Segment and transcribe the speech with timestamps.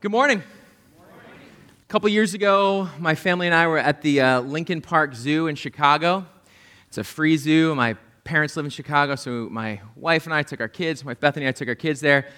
[0.00, 0.44] Good morning.
[1.00, 5.48] A couple years ago, my family and I were at the uh, Lincoln Park Zoo
[5.48, 6.24] in Chicago.
[6.86, 7.74] It's a free zoo.
[7.74, 11.18] My parents live in Chicago, so my wife and I took our kids, my wife
[11.18, 12.28] Bethany and I took our kids there,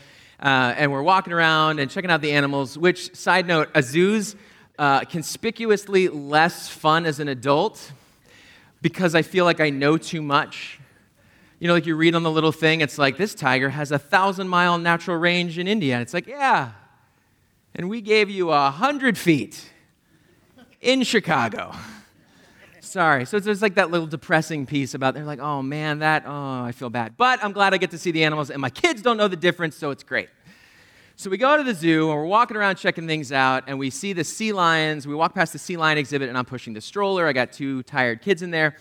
[0.42, 2.78] uh, and we're walking around and checking out the animals.
[2.78, 4.36] Which, side note, a zoo's
[4.78, 7.92] uh, conspicuously less fun as an adult
[8.80, 10.80] because I feel like I know too much.
[11.58, 13.98] You know, like you read on the little thing, it's like, this tiger has a
[13.98, 15.92] thousand mile natural range in India.
[15.92, 16.70] And it's like, yeah,
[17.74, 19.70] and we gave you a hundred feet
[20.80, 21.74] in Chicago.
[22.80, 23.24] Sorry.
[23.24, 26.72] So there's like that little depressing piece about they're like, oh man, that, oh, I
[26.72, 27.16] feel bad.
[27.16, 29.36] But I'm glad I get to see the animals, and my kids don't know the
[29.36, 30.28] difference, so it's great.
[31.14, 33.90] So we go to the zoo and we're walking around checking things out, and we
[33.90, 35.06] see the sea lions.
[35.06, 37.26] We walk past the sea lion exhibit, and I'm pushing the stroller.
[37.26, 38.76] I got two tired kids in there.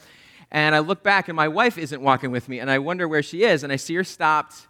[0.49, 3.21] And I look back, and my wife isn't walking with me, and I wonder where
[3.21, 3.63] she is.
[3.63, 4.68] And I see her stopped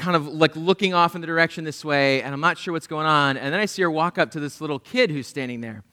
[0.00, 2.86] kind of like looking off in the direction this way, and I'm not sure what's
[2.86, 3.36] going on.
[3.36, 5.84] And then I see her walk up to this little kid who's standing there.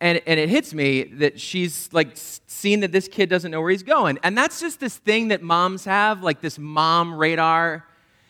[0.00, 3.70] And, and it hits me that she's like seen that this kid doesn't know where
[3.70, 4.18] he's going.
[4.22, 7.86] And that's just this thing that moms have, like this mom radar.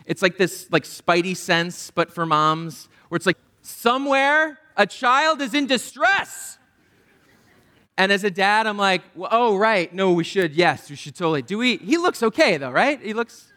[0.06, 5.42] It's like this like spidey sense, but for moms, where it's like somewhere a child
[5.42, 6.58] is in distress.
[7.98, 9.92] And as a dad, I'm like, well, oh, right.
[9.92, 10.55] No, we should.
[10.55, 11.42] Yes, we should totally.
[11.42, 11.77] Do we?
[11.77, 12.98] He looks okay, though, right?
[13.00, 13.49] He looks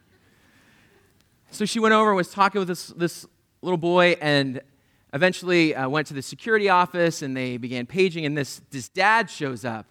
[1.53, 3.25] so she went over and was talking with this, this
[3.61, 4.61] little boy and
[5.13, 9.29] eventually uh, went to the security office and they began paging and this, this dad
[9.29, 9.85] shows up.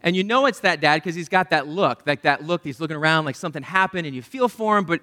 [0.00, 2.80] And you know it's that dad because he's got that look like that look he's
[2.80, 5.00] looking around like something happened and you feel for him but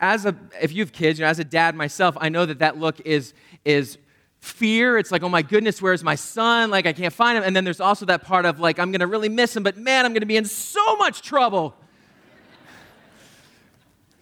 [0.00, 2.58] as a if you have kids you know, as a dad myself i know that
[2.58, 3.32] that look is
[3.64, 3.96] is
[4.40, 4.98] fear.
[4.98, 6.70] It's like oh my goodness where's my son?
[6.70, 7.44] Like i can't find him.
[7.44, 10.04] And then there's also that part of like i'm gonna really miss him but man
[10.04, 11.76] i'm gonna be in so much trouble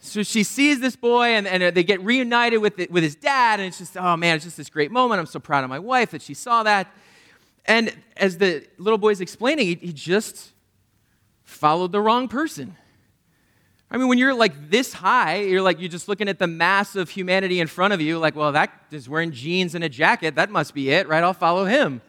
[0.09, 3.67] so she sees this boy and, and they get reunited with, with his dad, and
[3.67, 5.19] it's just, oh man, it's just this great moment.
[5.19, 6.91] I'm so proud of my wife that she saw that.
[7.65, 10.51] And as the little boy's explaining, he, he just
[11.43, 12.75] followed the wrong person.
[13.91, 16.95] I mean, when you're like this high, you're like, you're just looking at the mass
[16.95, 20.35] of humanity in front of you, like, well, that is wearing jeans and a jacket.
[20.35, 21.23] That must be it, right?
[21.23, 22.01] I'll follow him.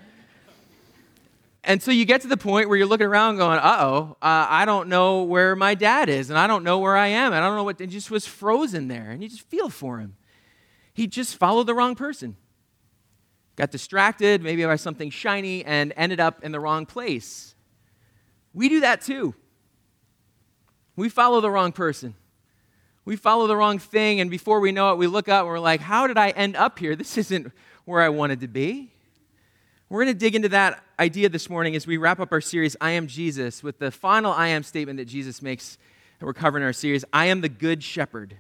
[1.63, 4.47] And so you get to the point where you're looking around going, uh oh, uh,
[4.49, 7.45] I don't know where my dad is, and I don't know where I am, and
[7.45, 9.11] I don't know what, and just was frozen there.
[9.11, 10.17] And you just feel for him.
[10.95, 12.37] He just followed the wrong person,
[13.57, 17.55] got distracted, maybe by something shiny, and ended up in the wrong place.
[18.55, 19.35] We do that too.
[20.97, 22.15] We follow the wrong person.
[23.05, 25.59] We follow the wrong thing, and before we know it, we look up and we're
[25.59, 26.97] like, how did I end up here?
[26.97, 27.53] This isn't
[27.85, 28.93] where I wanted to be.
[29.89, 32.77] We're going to dig into that idea this morning as we wrap up our series,
[32.79, 35.79] I Am Jesus, with the final I Am statement that Jesus makes
[36.19, 38.37] that we're covering in our series I am the Good Shepherd.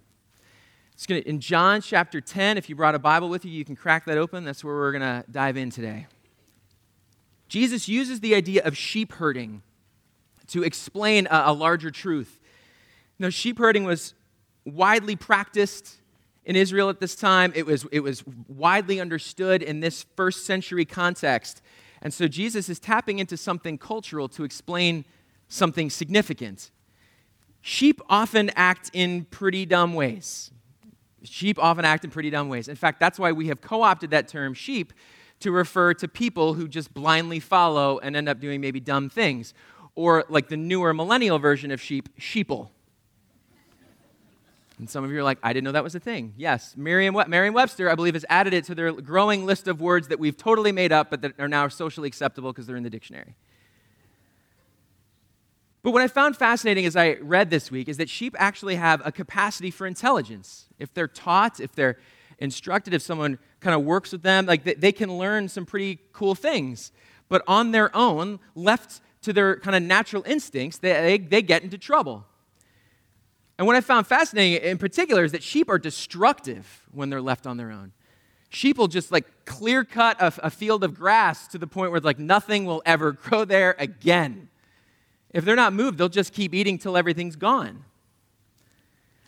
[0.92, 3.64] It's going to, in John chapter 10, if you brought a Bible with you, you
[3.64, 4.44] can crack that open.
[4.44, 6.06] That's where we're going to dive in today.
[7.48, 9.62] Jesus uses the idea of sheep herding
[10.48, 12.40] to explain a, a larger truth.
[13.18, 14.12] Now, sheep herding was
[14.66, 15.96] widely practiced
[16.44, 17.54] in Israel at this time.
[17.56, 21.62] It was, it was widely understood in this first century context.
[22.02, 25.04] And so Jesus is tapping into something cultural to explain
[25.48, 26.70] something significant.
[27.60, 30.50] Sheep often act in pretty dumb ways.
[31.22, 32.68] Sheep often act in pretty dumb ways.
[32.68, 34.94] In fact, that's why we have co opted that term sheep
[35.40, 39.52] to refer to people who just blindly follow and end up doing maybe dumb things.
[39.94, 42.70] Or, like the newer millennial version of sheep, sheeple.
[44.80, 46.32] And some of you are like, I didn't know that was a thing.
[46.38, 50.18] Yes, Merriam Webster, I believe, has added it to their growing list of words that
[50.18, 53.36] we've totally made up, but that are now socially acceptable because they're in the dictionary.
[55.82, 59.02] But what I found fascinating as I read this week is that sheep actually have
[59.04, 60.64] a capacity for intelligence.
[60.78, 61.98] If they're taught, if they're
[62.38, 66.34] instructed, if someone kind of works with them, like they can learn some pretty cool
[66.34, 66.90] things.
[67.28, 71.62] But on their own, left to their kind of natural instincts, they, they, they get
[71.62, 72.24] into trouble.
[73.60, 77.46] And what I found fascinating in particular is that sheep are destructive when they're left
[77.46, 77.92] on their own.
[78.48, 82.00] Sheep will just like clear cut a, a field of grass to the point where
[82.00, 84.48] like nothing will ever grow there again.
[85.28, 87.84] If they're not moved, they'll just keep eating till everything's gone.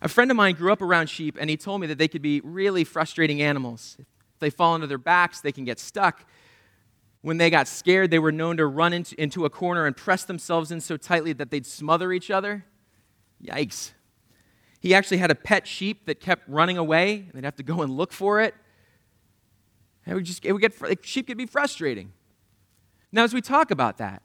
[0.01, 2.23] A friend of mine grew up around sheep, and he told me that they could
[2.23, 3.97] be really frustrating animals.
[3.99, 4.06] If
[4.39, 6.25] they fall into their backs, they can get stuck.
[7.21, 10.25] When they got scared, they were known to run into, into a corner and press
[10.25, 12.65] themselves in so tightly that they'd smother each other.
[13.45, 13.93] Yikes.
[14.82, 17.82] He actually had a pet sheep that kept running away, and they'd have to go
[17.82, 18.52] and look for it.
[20.05, 20.75] It would just, it would get,
[21.06, 22.12] sheep could be frustrating.
[23.12, 24.23] Now, as we talk about that,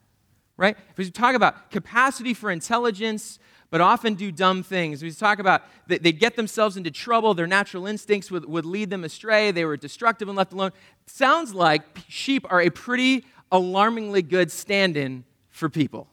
[0.58, 0.76] right?
[0.90, 3.38] If we talk about capacity for intelligence,
[3.70, 5.04] but often do dumb things.
[5.04, 8.90] We talk about they, they get themselves into trouble, their natural instincts would, would lead
[8.90, 10.72] them astray, they were destructive and left alone.
[11.06, 16.08] Sounds like sheep are a pretty alarmingly good stand in for people.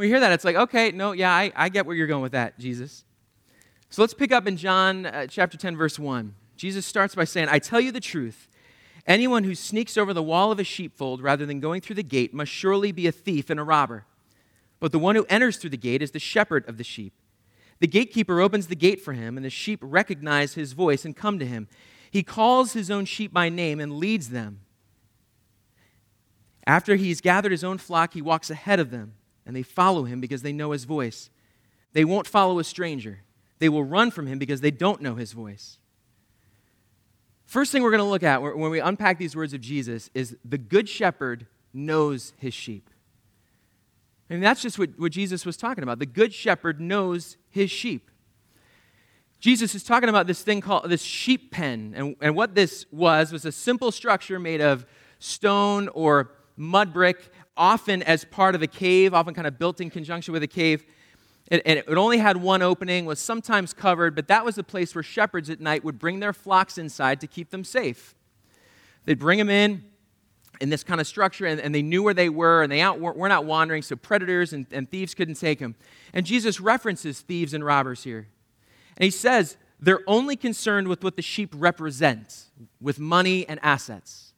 [0.00, 2.32] You hear that, it's like, okay, no, yeah, I, I get where you're going with
[2.32, 3.04] that, Jesus.
[3.90, 6.34] So let's pick up in John uh, chapter 10, verse 1.
[6.56, 8.48] Jesus starts by saying, I tell you the truth.
[9.06, 12.32] Anyone who sneaks over the wall of a sheepfold rather than going through the gate
[12.32, 14.06] must surely be a thief and a robber.
[14.78, 17.12] But the one who enters through the gate is the shepherd of the sheep.
[17.80, 21.38] The gatekeeper opens the gate for him, and the sheep recognize his voice and come
[21.38, 21.66] to him.
[22.10, 24.60] He calls his own sheep by name and leads them.
[26.66, 29.14] After he's gathered his own flock, he walks ahead of them,
[29.46, 31.30] and they follow him because they know his voice.
[31.92, 33.20] They won't follow a stranger.
[33.58, 35.78] They will run from him because they don't know his voice.
[37.46, 40.36] First thing we're going to look at when we unpack these words of Jesus is
[40.44, 42.88] the good shepherd knows his sheep.
[44.28, 45.98] And that's just what, what Jesus was talking about.
[45.98, 48.10] The good shepherd knows his sheep.
[49.40, 51.94] Jesus is talking about this thing called this sheep pen.
[51.96, 54.86] And, and what this was was a simple structure made of
[55.18, 59.90] stone or mud brick, often as part of a cave, often kind of built in
[59.90, 60.84] conjunction with a cave.
[61.50, 64.94] And, and it only had one opening, was sometimes covered, but that was a place
[64.94, 68.14] where shepherds at night would bring their flocks inside to keep them safe.
[69.04, 69.84] They'd bring them in
[70.60, 73.46] in this kind of structure, and, they knew where they were, and they were not
[73.46, 75.74] wandering, so predators and thieves couldn't take them.
[76.12, 78.28] And Jesus references thieves and robbers here.
[78.98, 82.50] And he says they're only concerned with what the sheep represent,
[82.80, 84.29] with money and assets.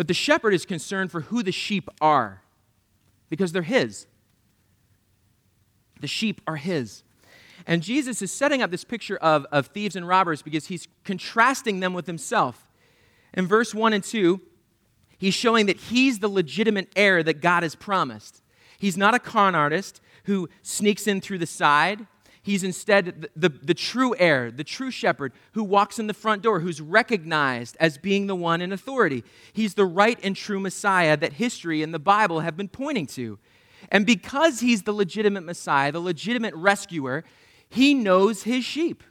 [0.00, 2.40] But the shepherd is concerned for who the sheep are
[3.28, 4.06] because they're his.
[6.00, 7.02] The sheep are his.
[7.66, 11.80] And Jesus is setting up this picture of, of thieves and robbers because he's contrasting
[11.80, 12.66] them with himself.
[13.34, 14.40] In verse 1 and 2,
[15.18, 18.42] he's showing that he's the legitimate heir that God has promised.
[18.78, 22.06] He's not a con artist who sneaks in through the side.
[22.42, 26.42] He's instead the, the, the, true heir, the true shepherd who walks in the front
[26.42, 29.24] door, who's recognized as being the one in authority.
[29.52, 33.38] He's the right and true Messiah that history and the Bible have been pointing to.
[33.90, 37.24] And because he's the legitimate Messiah, the legitimate rescuer,
[37.68, 39.02] he knows his sheep.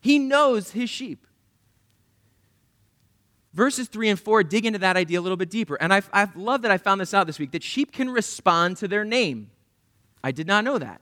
[0.00, 1.26] He knows his sheep.
[3.52, 5.76] Verses 3 and 4 dig into that idea a little bit deeper.
[5.76, 8.88] And I've loved that I found this out this week that sheep can respond to
[8.88, 9.50] their name.
[10.22, 11.00] I did not know that.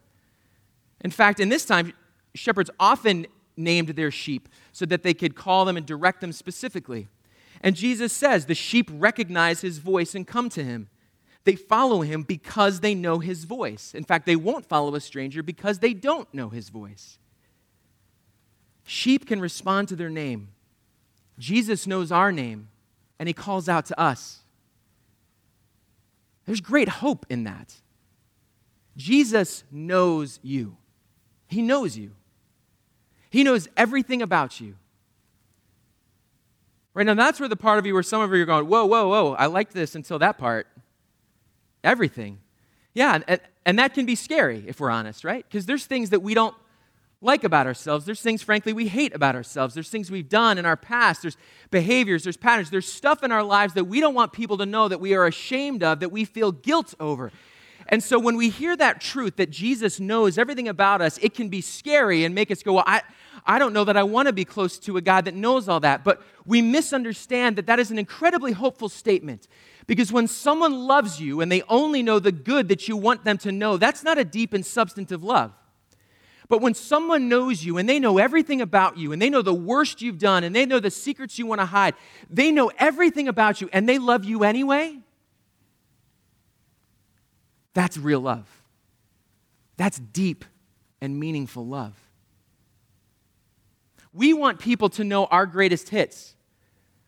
[1.02, 1.92] In fact, in this time,
[2.34, 3.26] shepherds often
[3.56, 7.08] named their sheep so that they could call them and direct them specifically.
[7.60, 10.88] And Jesus says the sheep recognize his voice and come to him.
[11.44, 13.94] They follow him because they know his voice.
[13.94, 17.18] In fact, they won't follow a stranger because they don't know his voice.
[18.84, 20.48] Sheep can respond to their name.
[21.38, 22.68] Jesus knows our name,
[23.18, 24.40] and he calls out to us.
[26.46, 27.74] There's great hope in that.
[28.96, 30.76] Jesus knows you.
[31.52, 32.12] He knows you.
[33.30, 34.74] He knows everything about you.
[36.94, 38.84] Right now, that's where the part of you where some of you are going, whoa,
[38.84, 40.66] whoa, whoa, I liked this until that part.
[41.84, 42.38] Everything.
[42.94, 45.44] Yeah, and, and that can be scary if we're honest, right?
[45.48, 46.54] Because there's things that we don't
[47.22, 48.04] like about ourselves.
[48.04, 49.74] There's things, frankly, we hate about ourselves.
[49.74, 51.22] There's things we've done in our past.
[51.22, 51.36] There's
[51.70, 54.88] behaviors, there's patterns, there's stuff in our lives that we don't want people to know
[54.88, 57.30] that we are ashamed of, that we feel guilt over.
[57.92, 61.50] And so when we hear that truth that Jesus knows everything about us, it can
[61.50, 63.02] be scary and make us go, well, I,
[63.44, 65.78] I don't know that I want to be close to a God that knows all
[65.80, 66.02] that.
[66.02, 69.46] But we misunderstand that that is an incredibly hopeful statement.
[69.86, 73.36] Because when someone loves you and they only know the good that you want them
[73.38, 75.52] to know, that's not a deep and substantive love.
[76.48, 79.52] But when someone knows you and they know everything about you and they know the
[79.52, 81.94] worst you've done and they know the secrets you want to hide,
[82.30, 84.98] they know everything about you and they love you anyway,
[87.74, 88.48] that's real love.
[89.76, 90.44] That's deep
[91.00, 91.94] and meaningful love.
[94.12, 96.36] We want people to know our greatest hits,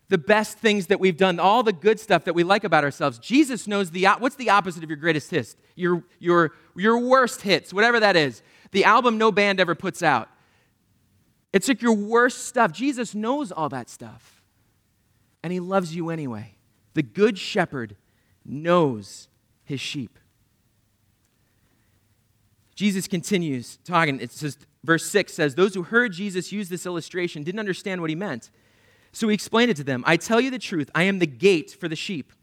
[0.09, 3.19] the best things that we've done, all the good stuff that we like about ourselves.
[3.19, 5.55] Jesus knows the what's the opposite of your greatest hits?
[5.75, 8.41] Your your your worst hits, whatever that is.
[8.71, 10.29] The album no band ever puts out.
[11.53, 12.71] It's like your worst stuff.
[12.73, 14.41] Jesus knows all that stuff.
[15.41, 16.55] And he loves you anyway.
[16.95, 17.95] The good shepherd
[18.43, 19.29] knows
[19.63, 20.19] his sheep.
[22.75, 24.19] Jesus continues talking.
[24.19, 28.09] It says, verse 6 says, Those who heard Jesus use this illustration didn't understand what
[28.09, 28.51] he meant.
[29.11, 31.71] So he explained it to them I tell you the truth, I am the gate
[31.71, 32.33] for the sheep.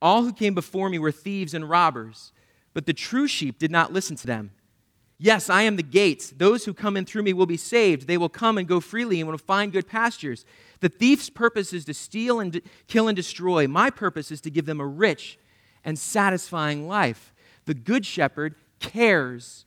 [0.00, 2.32] All who came before me were thieves and robbers,
[2.72, 4.52] but the true sheep did not listen to them.
[5.20, 6.32] Yes, I am the gate.
[6.36, 8.06] Those who come in through me will be saved.
[8.06, 10.44] They will come and go freely and will find good pastures.
[10.78, 13.66] The thief's purpose is to steal and de- kill and destroy.
[13.66, 15.36] My purpose is to give them a rich
[15.84, 17.34] and satisfying life.
[17.64, 19.64] The good shepherd cares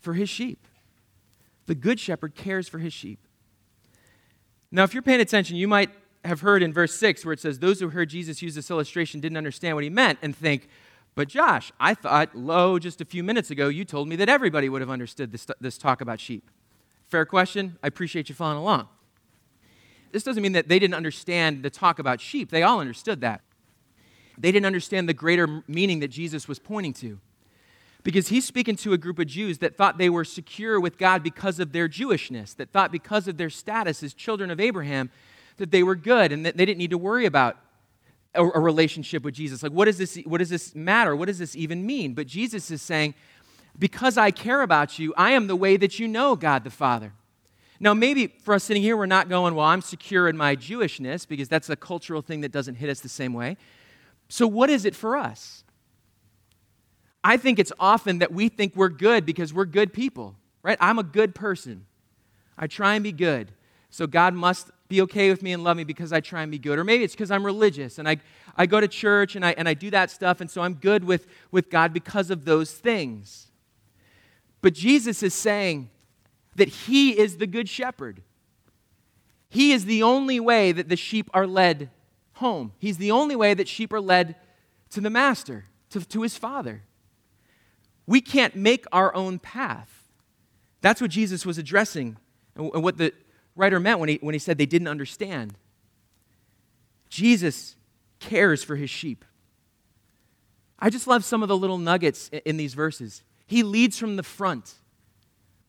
[0.00, 0.66] for his sheep.
[1.66, 3.20] The good shepherd cares for his sheep.
[4.70, 5.90] Now, if you're paying attention, you might
[6.24, 9.20] have heard in verse 6 where it says, Those who heard Jesus use this illustration
[9.20, 10.68] didn't understand what he meant and think,
[11.14, 14.68] But Josh, I thought, lo, just a few minutes ago, you told me that everybody
[14.68, 16.50] would have understood this, this talk about sheep.
[17.08, 17.78] Fair question.
[17.82, 18.88] I appreciate you following along.
[20.12, 23.42] This doesn't mean that they didn't understand the talk about sheep, they all understood that.
[24.36, 27.18] They didn't understand the greater meaning that Jesus was pointing to.
[28.08, 31.22] Because he's speaking to a group of Jews that thought they were secure with God
[31.22, 35.10] because of their Jewishness, that thought because of their status as children of Abraham
[35.58, 37.58] that they were good and that they didn't need to worry about
[38.34, 39.62] a, a relationship with Jesus.
[39.62, 41.14] Like, what does, this, what does this matter?
[41.14, 42.14] What does this even mean?
[42.14, 43.12] But Jesus is saying,
[43.78, 47.12] because I care about you, I am the way that you know God the Father.
[47.78, 51.28] Now, maybe for us sitting here, we're not going, well, I'm secure in my Jewishness
[51.28, 53.58] because that's a cultural thing that doesn't hit us the same way.
[54.30, 55.62] So, what is it for us?
[57.22, 60.78] I think it's often that we think we're good because we're good people, right?
[60.80, 61.86] I'm a good person.
[62.56, 63.52] I try and be good.
[63.90, 66.58] So God must be okay with me and love me because I try and be
[66.58, 66.78] good.
[66.78, 68.18] Or maybe it's because I'm religious and I,
[68.56, 71.04] I go to church and I, and I do that stuff, and so I'm good
[71.04, 73.48] with, with God because of those things.
[74.60, 75.90] But Jesus is saying
[76.56, 78.22] that He is the good shepherd.
[79.48, 81.90] He is the only way that the sheep are led
[82.34, 82.72] home.
[82.78, 84.36] He's the only way that sheep are led
[84.90, 86.82] to the master, to, to his father.
[88.08, 90.08] We can't make our own path.
[90.80, 92.16] That's what Jesus was addressing
[92.56, 93.12] and what the
[93.54, 95.58] writer meant when he, when he said they didn't understand.
[97.10, 97.76] Jesus
[98.18, 99.26] cares for his sheep.
[100.78, 103.24] I just love some of the little nuggets in these verses.
[103.46, 104.72] He leads from the front,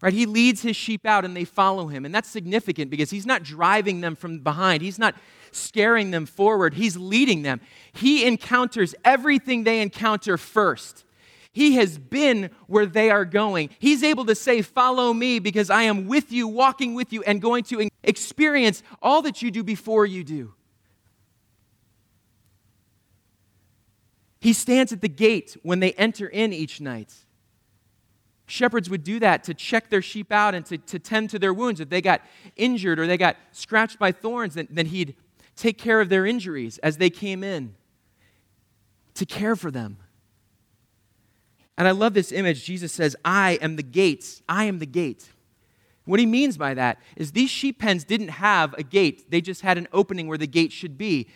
[0.02, 0.14] right?
[0.14, 2.06] He leads his sheep out and they follow him.
[2.06, 5.14] And that's significant because he's not driving them from behind, he's not
[5.52, 7.60] scaring them forward, he's leading them.
[7.92, 11.04] He encounters everything they encounter first.
[11.52, 13.70] He has been where they are going.
[13.80, 17.42] He's able to say, Follow me because I am with you, walking with you, and
[17.42, 20.54] going to experience all that you do before you do.
[24.40, 27.14] He stands at the gate when they enter in each night.
[28.46, 31.54] Shepherds would do that to check their sheep out and to, to tend to their
[31.54, 31.80] wounds.
[31.80, 32.22] If they got
[32.56, 35.16] injured or they got scratched by thorns, then, then he'd
[35.56, 37.76] take care of their injuries as they came in
[39.16, 39.98] to care for them.
[41.80, 42.66] And I love this image.
[42.66, 44.42] Jesus says, I am the gate.
[44.50, 45.30] I am the gate.
[46.04, 49.62] What he means by that is these sheep pens didn't have a gate, they just
[49.62, 51.30] had an opening where the gate should be.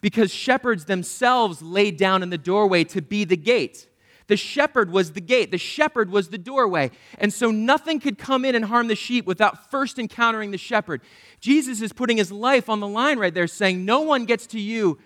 [0.00, 3.86] Because shepherds themselves laid down in the doorway to be the gate.
[4.28, 6.90] The shepherd was the gate, the shepherd was the doorway.
[7.18, 11.02] And so nothing could come in and harm the sheep without first encountering the shepherd.
[11.40, 14.60] Jesus is putting his life on the line right there, saying, No one gets to
[14.60, 14.98] you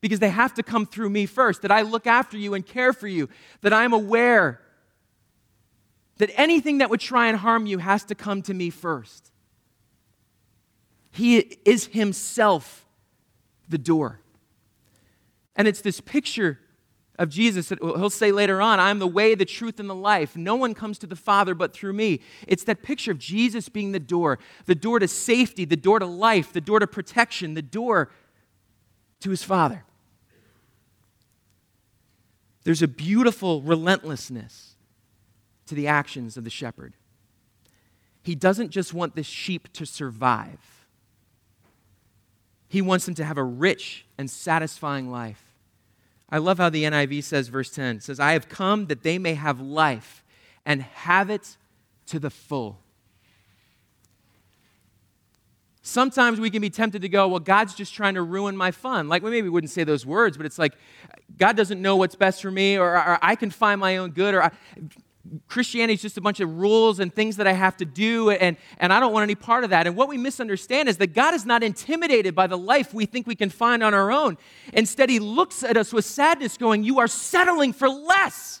[0.00, 2.92] because they have to come through me first, that I look after you and care
[2.92, 3.28] for you,
[3.60, 4.60] that I'm aware
[6.18, 9.32] that anything that would try and harm you has to come to me first.
[11.12, 12.86] He is himself
[13.68, 14.20] the door.
[15.56, 16.58] And it's this picture
[17.18, 20.36] of Jesus that he'll say later on, I'm the way, the truth, and the life.
[20.36, 22.20] No one comes to the Father but through me.
[22.46, 26.06] It's that picture of Jesus being the door, the door to safety, the door to
[26.06, 28.10] life, the door to protection, the door
[29.20, 29.84] to his Father.
[32.64, 34.74] There's a beautiful relentlessness
[35.66, 36.94] to the actions of the shepherd.
[38.22, 40.86] He doesn't just want the sheep to survive,
[42.68, 45.44] he wants them to have a rich and satisfying life.
[46.32, 49.34] I love how the NIV says, verse 10 says, I have come that they may
[49.34, 50.22] have life
[50.64, 51.56] and have it
[52.06, 52.78] to the full.
[55.82, 59.08] Sometimes we can be tempted to go, well, God's just trying to ruin my fun.
[59.08, 60.74] Like, we maybe wouldn't say those words, but it's like,
[61.38, 64.34] God doesn't know what's best for me, or, or I can find my own good,
[64.34, 64.50] or I,
[65.48, 68.56] Christianity is just a bunch of rules and things that I have to do, and,
[68.78, 69.86] and I don't want any part of that.
[69.86, 73.26] And what we misunderstand is that God is not intimidated by the life we think
[73.26, 74.36] we can find on our own.
[74.72, 78.59] Instead, He looks at us with sadness, going, You are settling for less.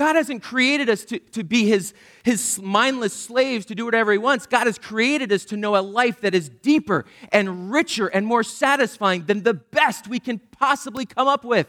[0.00, 1.92] God hasn't created us to, to be his,
[2.22, 4.46] his mindless slaves to do whatever He wants.
[4.46, 8.42] God has created us to know a life that is deeper and richer and more
[8.42, 11.66] satisfying than the best we can possibly come up with.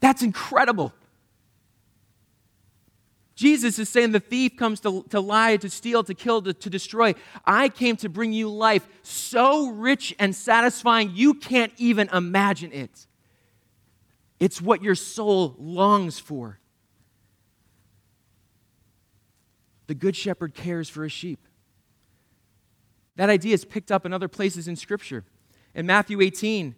[0.00, 0.92] That's incredible.
[3.34, 6.68] Jesus is saying the thief comes to, to lie, to steal, to kill, to, to
[6.68, 7.14] destroy.
[7.46, 13.06] I came to bring you life so rich and satisfying you can't even imagine it.
[14.42, 16.58] It's what your soul longs for.
[19.86, 21.46] The Good Shepherd cares for his sheep.
[23.14, 25.22] That idea is picked up in other places in Scripture.
[25.76, 26.74] In Matthew 18,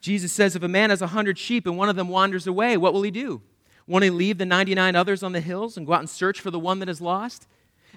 [0.00, 2.76] Jesus says, If a man has a hundred sheep and one of them wanders away,
[2.76, 3.40] what will he do?
[3.86, 6.50] Won't he leave the 99 others on the hills and go out and search for
[6.50, 7.46] the one that is lost?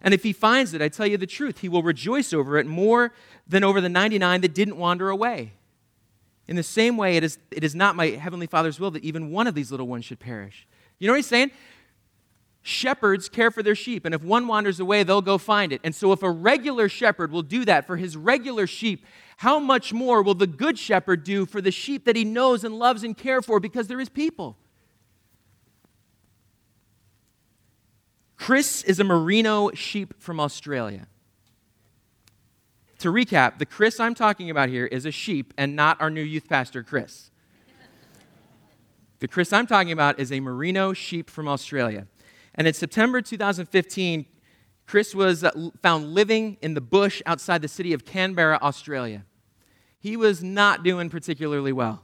[0.03, 2.67] And if he finds it, I tell you the truth, he will rejoice over it
[2.67, 3.11] more
[3.47, 5.53] than over the 99 that didn't wander away.
[6.51, 9.31] In the same way, it is, it is not my heavenly Father's will that even
[9.31, 10.67] one of these little ones should perish.
[10.99, 11.51] You know what he's saying?
[12.61, 15.79] Shepherds care for their sheep, and if one wanders away, they'll go find it.
[15.81, 19.05] And so, if a regular shepherd will do that for his regular sheep,
[19.37, 22.77] how much more will the good shepherd do for the sheep that he knows and
[22.77, 24.57] loves and cares for because they're his people?
[28.35, 31.07] Chris is a merino sheep from Australia.
[33.01, 36.21] To recap, the Chris I'm talking about here is a sheep and not our new
[36.21, 37.31] youth pastor, Chris.
[39.17, 42.05] The Chris I'm talking about is a merino sheep from Australia.
[42.53, 44.27] And in September 2015,
[44.85, 45.49] Chris was uh,
[45.81, 49.25] found living in the bush outside the city of Canberra, Australia.
[49.99, 52.03] He was not doing particularly well.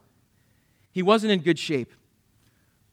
[0.90, 1.94] He wasn't in good shape.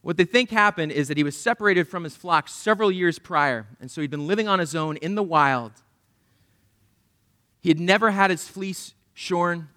[0.03, 3.67] What they think happened is that he was separated from his flock several years prior,
[3.81, 5.73] and so he'd been living on his own in the wild.
[7.65, 9.71] He had never had his fleece shorn,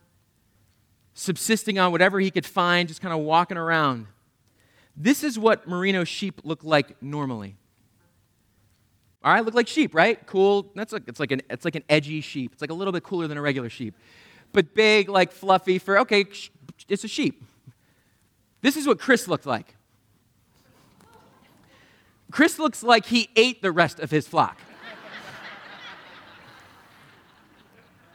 [1.14, 4.08] subsisting on whatever he could find, just kind of walking around.
[4.98, 7.56] This is what merino sheep look like normally.
[9.24, 10.20] All right, look like sheep, right?
[10.28, 10.70] Cool.
[10.76, 12.52] That's it's like an it's like an edgy sheep.
[12.52, 13.96] It's like a little bit cooler than a regular sheep,
[14.52, 16.00] but big, like fluffy fur.
[16.00, 16.26] Okay,
[16.90, 17.42] it's a sheep.
[18.60, 19.78] This is what Chris looked like.
[22.32, 24.60] Chris looks like he ate the rest of his flock.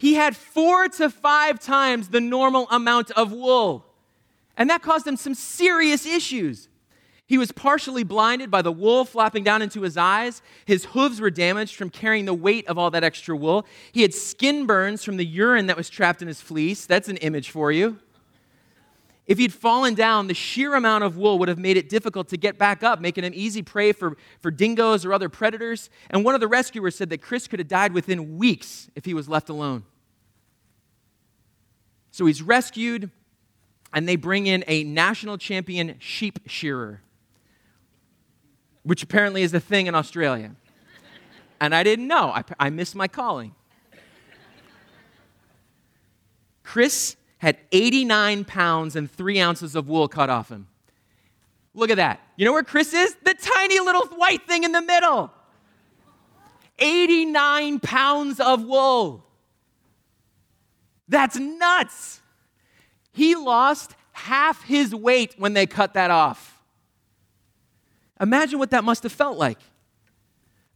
[0.02, 3.86] He had four to five times the normal amount of wool,
[4.56, 6.68] and that caused him some serious issues.
[7.24, 10.42] He was partially blinded by the wool flapping down into his eyes.
[10.66, 13.64] His hooves were damaged from carrying the weight of all that extra wool.
[13.92, 16.84] He had skin burns from the urine that was trapped in his fleece.
[16.84, 18.00] That's an image for you.
[19.24, 22.36] If he'd fallen down, the sheer amount of wool would have made it difficult to
[22.36, 25.90] get back up, making him easy prey for, for dingoes or other predators.
[26.10, 29.14] And one of the rescuers said that Chris could have died within weeks if he
[29.14, 29.84] was left alone.
[32.12, 33.10] So he's rescued,
[33.92, 37.02] and they bring in a national champion sheep shearer
[38.82, 40.54] which apparently is a thing in Australia.
[41.60, 42.30] And I didn't know.
[42.30, 43.54] I, I missed my calling.
[46.64, 50.68] Chris had 89 pounds and three ounces of wool cut off him.
[51.74, 52.20] Look at that.
[52.36, 53.14] You know where Chris is?
[53.22, 55.30] The tiny little white thing in the middle.
[56.78, 59.24] 89 pounds of wool.
[61.12, 62.22] That's nuts.
[63.12, 66.62] He lost half his weight when they cut that off.
[68.18, 69.58] Imagine what that must have felt like.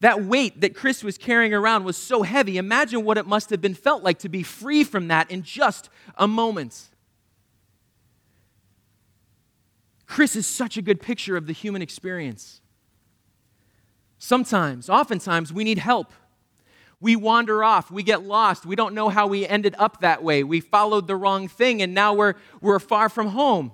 [0.01, 2.59] That weight that Chris was carrying around was so heavy.
[2.59, 5.88] Imagine what it must have been felt like to be free from that in just
[6.18, 6.90] a moment.
[10.05, 12.61] Chris is such a good picture of the human experience.
[14.18, 16.12] Sometimes, oftentimes, we need help.
[17.01, 20.43] We wander off, we get lost, we don't know how we ended up that way.
[20.43, 23.73] We followed the wrong thing, and now we're, we're far from home.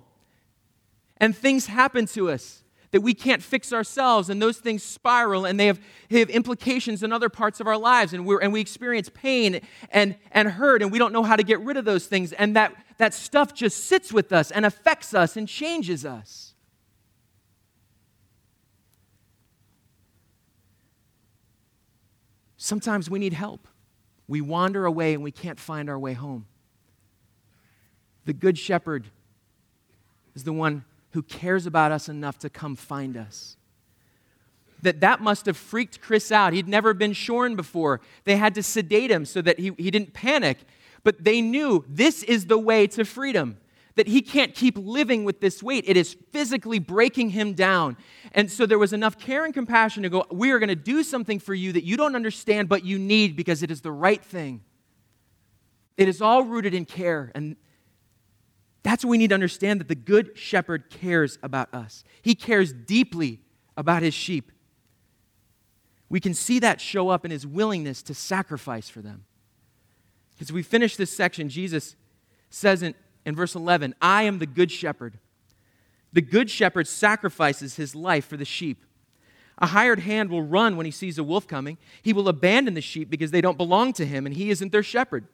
[1.18, 5.58] And things happen to us that we can't fix ourselves, and those things spiral and
[5.58, 5.80] they have,
[6.10, 10.14] have implications in other parts of our lives, and, we're, and we experience pain and,
[10.30, 12.74] and hurt, and we don't know how to get rid of those things, and that,
[12.98, 16.51] that stuff just sits with us and affects us and changes us.
[22.62, 23.66] Sometimes we need help.
[24.28, 26.46] We wander away and we can't find our way home.
[28.24, 29.08] The Good Shepherd
[30.36, 33.56] is the one who cares about us enough to come find us.
[34.80, 36.52] That that must have freaked Chris out.
[36.52, 38.00] He'd never been shorn before.
[38.22, 40.58] They had to sedate him so that he, he didn't panic.
[41.02, 43.58] But they knew this is the way to freedom.
[43.96, 45.84] That he can't keep living with this weight.
[45.86, 47.96] It is physically breaking him down.
[48.32, 51.02] And so there was enough care and compassion to go, We are going to do
[51.02, 54.24] something for you that you don't understand, but you need because it is the right
[54.24, 54.62] thing.
[55.96, 57.30] It is all rooted in care.
[57.34, 57.56] And
[58.82, 62.02] that's what we need to understand that the good shepherd cares about us.
[62.22, 63.40] He cares deeply
[63.76, 64.50] about his sheep.
[66.08, 69.24] We can see that show up in his willingness to sacrifice for them.
[70.40, 71.94] As we finish this section, Jesus
[72.50, 75.18] says in, in verse 11, I am the good shepherd.
[76.12, 78.84] The good shepherd sacrifices his life for the sheep.
[79.58, 81.78] A hired hand will run when he sees a wolf coming.
[82.02, 84.82] He will abandon the sheep because they don't belong to him and he isn't their
[84.82, 85.26] shepherd.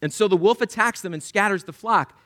[0.00, 2.18] And so the wolf attacks them and scatters the flock.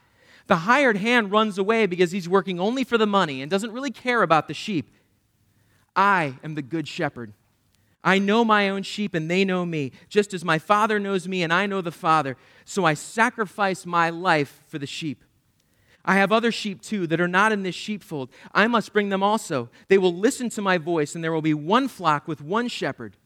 [0.46, 3.90] The hired hand runs away because he's working only for the money and doesn't really
[3.90, 4.90] care about the sheep.
[5.94, 7.32] I am the good shepherd.
[8.04, 11.42] I know my own sheep and they know me, just as my Father knows me
[11.42, 12.36] and I know the Father.
[12.64, 15.24] So I sacrifice my life for the sheep.
[16.04, 18.30] I have other sheep too that are not in this sheepfold.
[18.54, 19.70] I must bring them also.
[19.88, 23.16] They will listen to my voice, and there will be one flock with one shepherd.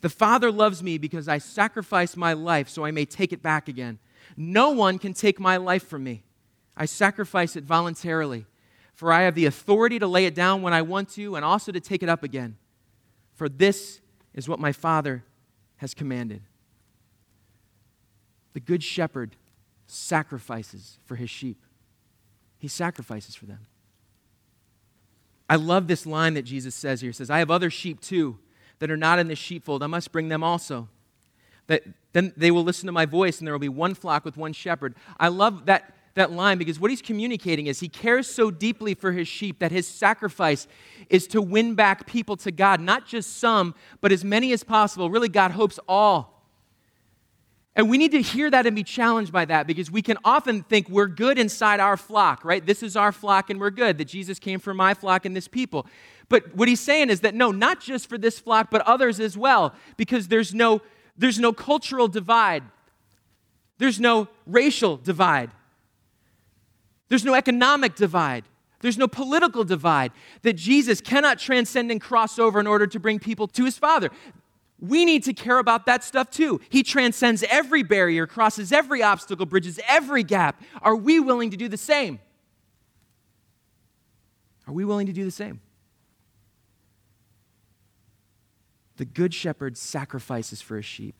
[0.00, 3.68] The Father loves me because I sacrifice my life so I may take it back
[3.68, 4.00] again.
[4.36, 6.24] No one can take my life from me.
[6.76, 8.46] I sacrifice it voluntarily,
[8.92, 11.70] for I have the authority to lay it down when I want to and also
[11.70, 12.56] to take it up again.
[13.40, 14.02] For this
[14.34, 15.24] is what my Father
[15.78, 16.42] has commanded.
[18.52, 19.34] The Good Shepherd
[19.86, 21.56] sacrifices for his sheep,
[22.58, 23.60] he sacrifices for them.
[25.48, 27.08] I love this line that Jesus says here.
[27.08, 28.38] He says, I have other sheep too
[28.78, 29.82] that are not in this sheepfold.
[29.82, 30.90] I must bring them also.
[31.66, 34.36] That then they will listen to my voice, and there will be one flock with
[34.36, 34.94] one shepherd.
[35.18, 39.12] I love that that line because what he's communicating is he cares so deeply for
[39.12, 40.66] his sheep that his sacrifice
[41.08, 45.10] is to win back people to God, not just some, but as many as possible.
[45.10, 46.40] Really, God hopes all.
[47.76, 50.62] And we need to hear that and be challenged by that because we can often
[50.64, 52.64] think we're good inside our flock, right?
[52.64, 55.46] This is our flock and we're good, that Jesus came for my flock and this
[55.46, 55.86] people.
[56.28, 59.38] But what he's saying is that no, not just for this flock, but others as
[59.38, 60.82] well, because there's no,
[61.16, 62.64] there's no cultural divide,
[63.78, 65.50] there's no racial divide.
[67.10, 68.44] There's no economic divide.
[68.80, 73.18] There's no political divide that Jesus cannot transcend and cross over in order to bring
[73.18, 74.08] people to his Father.
[74.78, 76.60] We need to care about that stuff too.
[76.70, 80.62] He transcends every barrier, crosses every obstacle, bridges every gap.
[80.80, 82.20] Are we willing to do the same?
[84.66, 85.60] Are we willing to do the same?
[88.96, 91.16] The Good Shepherd sacrifices for his sheep.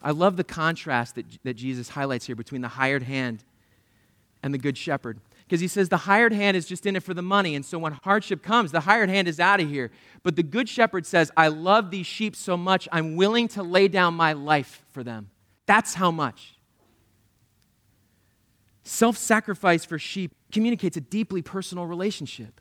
[0.00, 3.44] I love the contrast that, that Jesus highlights here between the hired hand
[4.42, 5.20] and the good shepherd.
[5.44, 7.56] Because he says the hired hand is just in it for the money.
[7.56, 9.90] And so when hardship comes, the hired hand is out of here.
[10.22, 13.88] But the good shepherd says, I love these sheep so much, I'm willing to lay
[13.88, 15.30] down my life for them.
[15.66, 16.54] That's how much.
[18.84, 22.60] Self sacrifice for sheep communicates a deeply personal relationship.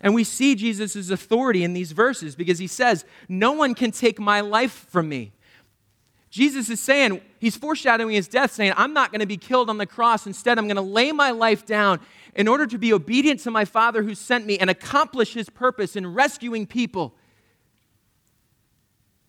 [0.00, 4.18] And we see Jesus' authority in these verses because he says, No one can take
[4.18, 5.32] my life from me.
[6.34, 9.78] Jesus is saying, he's foreshadowing his death, saying, I'm not going to be killed on
[9.78, 10.26] the cross.
[10.26, 12.00] Instead, I'm going to lay my life down
[12.34, 15.94] in order to be obedient to my Father who sent me and accomplish his purpose
[15.94, 17.14] in rescuing people.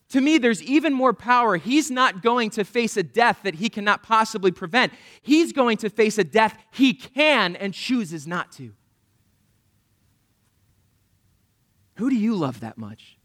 [0.09, 1.57] To me, there's even more power.
[1.57, 4.91] He's not going to face a death that he cannot possibly prevent.
[5.21, 8.73] He's going to face a death he can and chooses not to.
[11.97, 13.19] Who do you love that much?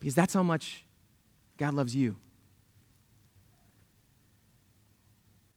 [0.00, 0.84] Because that's how much
[1.56, 2.16] God loves you.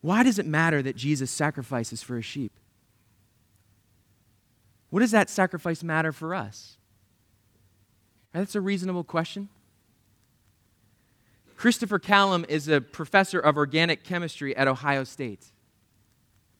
[0.01, 2.53] Why does it matter that Jesus sacrifices for his sheep?
[4.89, 6.77] What does that sacrifice matter for us?
[8.31, 9.49] That's a reasonable question.
[11.57, 15.51] Christopher Callam is a professor of organic chemistry at Ohio State.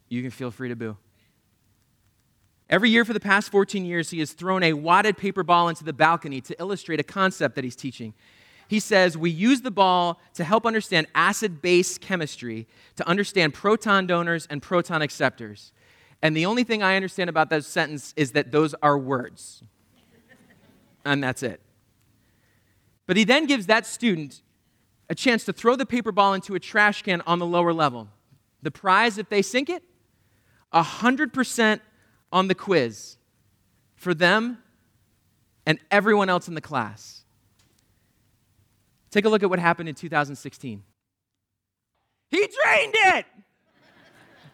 [0.10, 0.98] You can feel free to boo.
[2.70, 5.84] Every year for the past 14 years, he has thrown a wadded paper ball into
[5.84, 8.14] the balcony to illustrate a concept that he's teaching
[8.68, 14.08] he says we use the ball to help understand acid base chemistry, to understand proton
[14.08, 15.72] donors and proton acceptors.
[16.22, 19.64] And the only thing I understand about that sentence is that those are words.
[21.06, 21.62] and that's it.
[23.06, 24.42] But he then gives that student
[25.10, 28.10] a chance to throw the paper ball into a trash can on the lower level.
[28.62, 29.84] The prize, if they sink it,
[30.74, 31.80] 100%
[32.34, 33.18] on the quiz
[33.96, 34.58] for them
[35.66, 37.24] and everyone else in the class.
[39.12, 40.84] Take a look at what happened in 2016.
[42.30, 43.26] He drained it!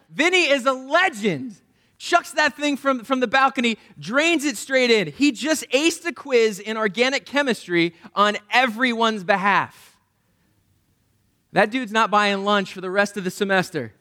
[0.10, 1.56] Vinny is a legend.
[1.98, 5.08] Chucks that thing from, from the balcony, drains it straight in.
[5.08, 9.98] He just aced the quiz in organic chemistry on everyone's behalf.
[11.54, 13.94] That dude's not buying lunch for the rest of the semester.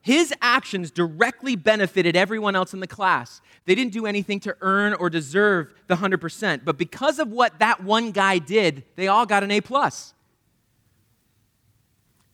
[0.00, 3.40] His actions directly benefited everyone else in the class.
[3.66, 7.82] They didn't do anything to earn or deserve the 100%, but because of what that
[7.82, 9.60] one guy did, they all got an A+.
[9.60, 10.12] plus.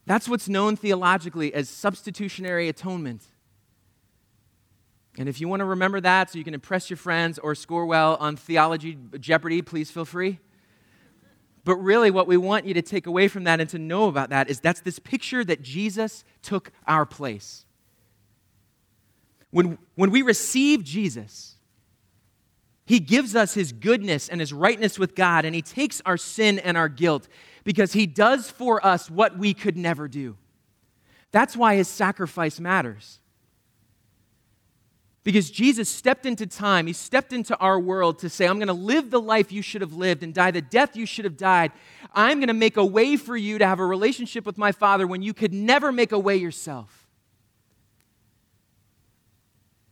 [0.06, 3.22] That's what's known theologically as substitutionary atonement.
[5.18, 7.86] And if you want to remember that so you can impress your friends or score
[7.86, 10.40] well on theology Jeopardy, please feel free.
[11.62, 14.30] But really, what we want you to take away from that and to know about
[14.30, 17.66] that is that's this picture that Jesus took our place.
[19.50, 21.56] When, when we receive Jesus,
[22.86, 26.58] he gives us his goodness and his rightness with God, and he takes our sin
[26.58, 27.28] and our guilt
[27.64, 30.36] because he does for us what we could never do.
[31.32, 33.20] That's why his sacrifice matters.
[35.22, 38.72] Because Jesus stepped into time, he stepped into our world to say, I'm going to
[38.72, 41.72] live the life you should have lived and die the death you should have died.
[42.14, 45.06] I'm going to make a way for you to have a relationship with my Father
[45.06, 46.99] when you could never make a way yourself.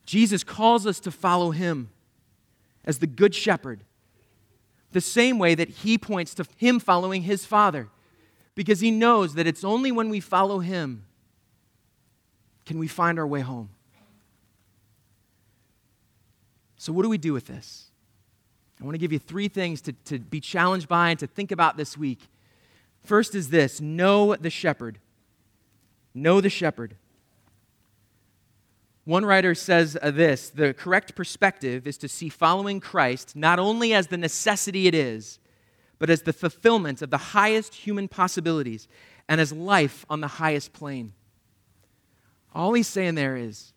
[0.08, 1.90] Jesus calls us to follow him
[2.82, 3.84] as the good shepherd,
[4.92, 7.88] the same way that he points to him following his Father,
[8.54, 11.04] because he knows that it's only when we follow him
[12.64, 13.68] can we find our way home.
[16.78, 17.90] So, what do we do with this?
[18.80, 21.52] I want to give you three things to, to be challenged by and to think
[21.52, 22.20] about this week.
[23.04, 25.00] First is this know the shepherd.
[26.14, 26.96] Know the shepherd.
[29.08, 34.08] One writer says this the correct perspective is to see following Christ not only as
[34.08, 35.38] the necessity it is,
[35.98, 38.86] but as the fulfillment of the highest human possibilities
[39.26, 41.14] and as life on the highest plane.
[42.54, 43.72] All he's saying there is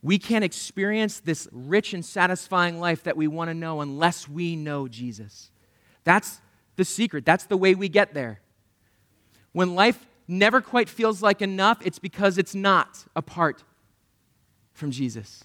[0.00, 4.56] we can't experience this rich and satisfying life that we want to know unless we
[4.56, 5.50] know Jesus.
[6.04, 6.40] That's
[6.76, 7.26] the secret.
[7.26, 8.40] That's the way we get there.
[9.52, 13.62] When life never quite feels like enough, it's because it's not apart
[14.72, 15.44] from Jesus.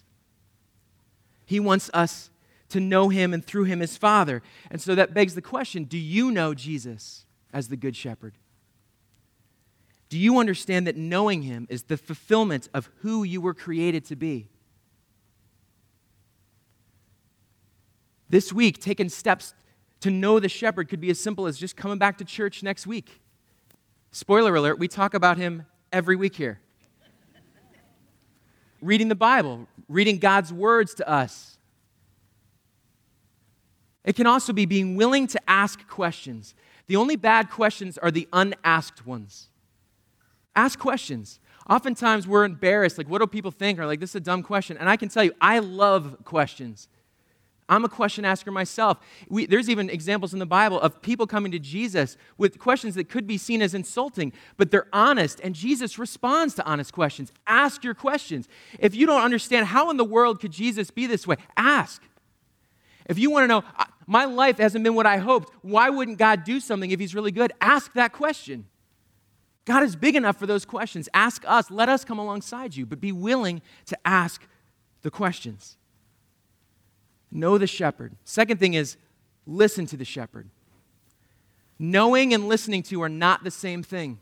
[1.46, 2.30] He wants us
[2.70, 4.42] to know him and through him his Father.
[4.70, 8.38] And so that begs the question do you know Jesus as the Good Shepherd?
[10.10, 14.16] Do you understand that knowing him is the fulfillment of who you were created to
[14.16, 14.50] be?
[18.30, 19.54] This week, taking steps
[20.02, 22.88] to know the shepherd could be as simple as just coming back to church next
[22.88, 23.22] week.
[24.12, 26.60] Spoiler alert, we talk about him every week here.
[28.82, 31.58] reading the Bible, reading God's words to us.
[34.04, 36.56] It can also be being willing to ask questions.
[36.88, 39.50] The only bad questions are the unasked ones.
[40.56, 41.40] Ask questions.
[41.70, 43.80] Oftentimes we're embarrassed, like, what do people think?
[43.80, 44.78] Or like, this is a dumb question.
[44.78, 46.88] And I can tell you, I love questions.
[47.72, 49.00] I'm a question asker myself.
[49.30, 53.08] We, there's even examples in the Bible of people coming to Jesus with questions that
[53.08, 57.32] could be seen as insulting, but they're honest, and Jesus responds to honest questions.
[57.48, 58.50] Ask your questions.
[58.78, 62.04] If you don't understand how in the world could Jesus be this way, ask.
[63.08, 63.64] If you want to know,
[64.06, 67.32] my life hasn't been what I hoped, why wouldn't God do something if He's really
[67.32, 67.54] good?
[67.62, 68.66] Ask that question.
[69.64, 71.08] God is big enough for those questions.
[71.14, 74.46] Ask us, let us come alongside you, but be willing to ask
[75.04, 75.78] the questions.
[77.32, 78.16] Know the shepherd.
[78.26, 78.98] Second thing is
[79.46, 80.50] listen to the shepherd.
[81.80, 84.20] Knowing and listening to are not the same thing.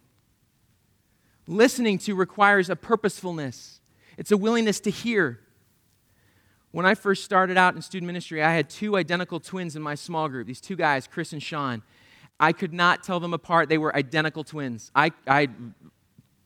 [1.47, 3.81] Listening to requires a purposefulness,
[4.17, 5.39] it's a willingness to hear.
[6.71, 9.95] When I first started out in student ministry, I had two identical twins in my
[9.95, 11.81] small group, these two guys, Chris and Sean.
[12.39, 13.67] I could not tell them apart.
[13.69, 14.91] They were identical twins.
[14.95, 15.49] I, I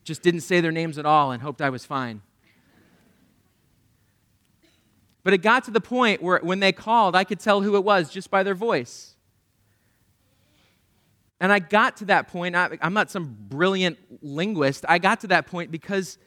[0.02, 2.22] just didn't say their names at all and hoped I was fine.
[5.24, 7.82] But it got to the point where when they called, I could tell who it
[7.82, 9.14] was just by their voice.
[11.40, 15.26] And I got to that point, I, am not some brilliant linguist, I got to
[15.28, 16.18] that point because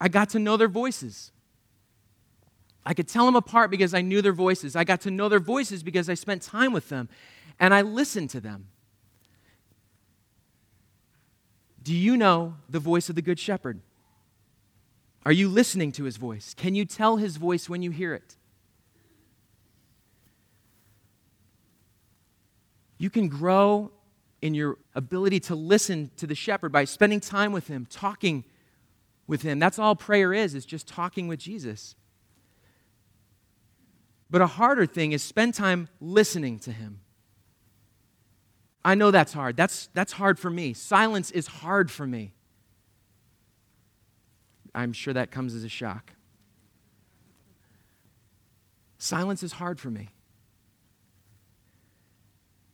[0.00, 1.30] I got to know their voices.
[2.84, 4.76] I could tell them apart because I knew their voices.
[4.76, 7.08] I got to know their voices because I spent time with them
[7.58, 8.68] and I listened to them.
[11.82, 13.80] Do you know the voice of the Good Shepherd?
[15.26, 16.54] Are you listening to his voice?
[16.54, 18.36] Can you tell his voice when you hear it?
[22.98, 23.90] You can grow
[24.42, 28.44] in your ability to listen to the shepherd by spending time with him, talking
[29.26, 29.58] with him.
[29.58, 31.94] That's all prayer is, is just talking with Jesus.
[34.30, 37.00] But a harder thing is spend time listening to him.
[38.84, 39.56] I know that's hard.
[39.56, 40.74] That's, that's hard for me.
[40.74, 42.33] Silence is hard for me.
[44.74, 46.12] I'm sure that comes as a shock.
[48.98, 50.08] Silence is hard for me.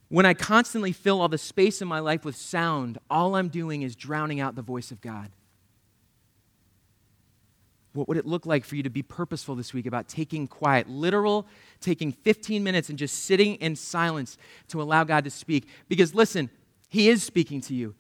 [0.09, 3.83] When I constantly fill all the space in my life with sound, all I'm doing
[3.83, 5.31] is drowning out the voice of God.
[7.93, 10.89] What would it look like for you to be purposeful this week about taking quiet,
[10.89, 11.47] literal,
[11.81, 15.69] taking 15 minutes and just sitting in silence to allow God to speak?
[15.89, 16.51] Because listen,
[16.89, 17.95] He is speaking to you.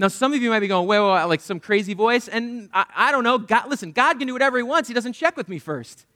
[0.00, 2.28] Now, some of you might be going, wait, wait, wait like some crazy voice.
[2.28, 3.36] And I, I don't know.
[3.36, 4.88] God, listen, God can do whatever He wants.
[4.88, 6.06] He doesn't check with me first.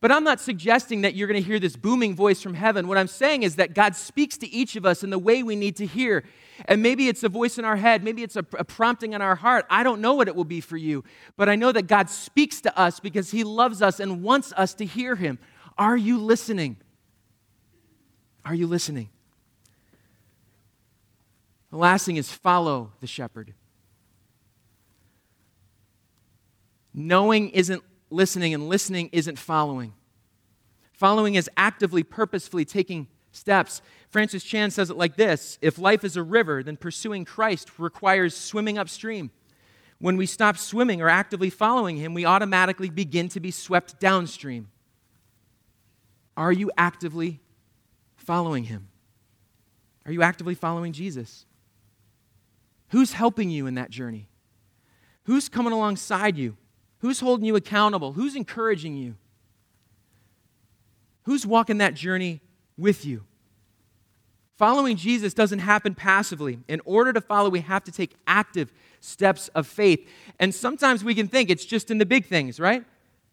[0.00, 2.86] But I'm not suggesting that you're going to hear this booming voice from heaven.
[2.86, 5.56] What I'm saying is that God speaks to each of us in the way we
[5.56, 6.22] need to hear.
[6.66, 9.34] And maybe it's a voice in our head, maybe it's a, a, prompting in our
[9.34, 9.66] heart.
[9.68, 11.02] I don't know what it will be for you,
[11.36, 14.74] but I know that God speaks to us because He loves us and wants us
[14.74, 15.38] to hear Him.
[15.76, 16.76] Are you listening?
[18.44, 19.08] Are you listening?
[21.76, 23.52] The last thing is follow the shepherd.
[26.94, 29.92] Knowing isn't listening, and listening isn't following.
[30.94, 33.82] Following is actively, purposefully taking steps.
[34.08, 38.34] Francis Chan says it like this If life is a river, then pursuing Christ requires
[38.34, 39.30] swimming upstream.
[39.98, 44.68] When we stop swimming or actively following Him, we automatically begin to be swept downstream.
[46.38, 47.42] Are you actively
[48.16, 48.88] following Him?
[50.06, 51.45] Are you actively following Jesus?
[52.90, 54.28] Who's helping you in that journey?
[55.24, 56.56] Who's coming alongside you?
[56.98, 58.12] Who's holding you accountable?
[58.12, 59.16] Who's encouraging you?
[61.24, 62.40] Who's walking that journey
[62.78, 63.24] with you?
[64.56, 66.60] Following Jesus doesn't happen passively.
[66.68, 70.08] In order to follow, we have to take active steps of faith.
[70.38, 72.84] And sometimes we can think it's just in the big things, right?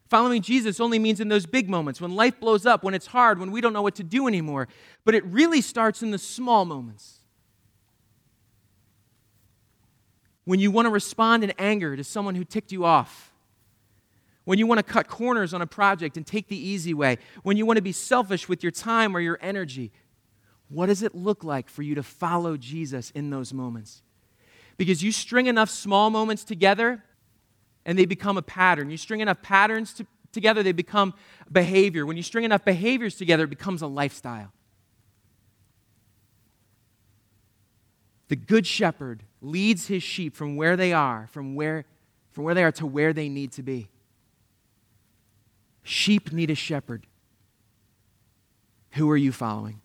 [0.09, 3.39] Following Jesus only means in those big moments, when life blows up, when it's hard,
[3.39, 4.67] when we don't know what to do anymore.
[5.05, 7.22] But it really starts in the small moments.
[10.45, 13.31] When you want to respond in anger to someone who ticked you off,
[14.45, 17.55] when you want to cut corners on a project and take the easy way, when
[17.55, 19.91] you want to be selfish with your time or your energy,
[20.67, 24.01] what does it look like for you to follow Jesus in those moments?
[24.75, 27.03] Because you string enough small moments together
[27.85, 28.89] and they become a pattern.
[28.89, 31.13] You string enough patterns to, together, they become
[31.51, 32.05] behavior.
[32.05, 34.51] When you string enough behaviors together, it becomes a lifestyle.
[38.27, 41.85] The good shepherd leads his sheep from where they are, from where,
[42.31, 43.89] from where they are to where they need to be.
[45.83, 47.05] Sheep need a shepherd.
[48.91, 49.81] Who are you following?